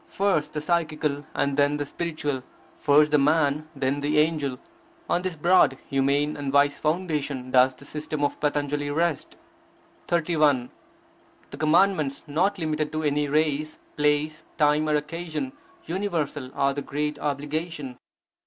First 0.07 0.53
the 0.53 0.61
psychical, 0.61 1.25
and 1.35 1.57
then 1.57 1.77
the 1.77 1.85
spiritual. 1.85 2.41
First 2.79 3.11
the 3.11 3.19
man, 3.19 3.69
then 3.75 3.99
the 3.99 4.17
angel. 4.17 4.57
On 5.07 5.21
this 5.21 5.35
broad, 5.35 5.77
humane 5.89 6.35
and 6.35 6.51
wise 6.51 6.79
foundation 6.79 7.51
does 7.51 7.75
the 7.75 7.85
system 7.85 8.23
of 8.23 8.39
Patanjali 8.39 8.89
rest. 8.89 9.37
31. 10.07 10.71
The 11.51 11.57
Commandments, 11.57 12.23
not 12.25 12.57
limited 12.57 12.91
to 12.93 13.03
any 13.03 13.27
race, 13.27 13.77
place, 13.95 14.43
time 14.57 14.89
or 14.89 14.95
occasion, 14.95 15.53
universal, 15.85 16.49
are 16.55 16.73
the 16.73 16.81
great 16.81 17.19
obligation. 17.19 17.99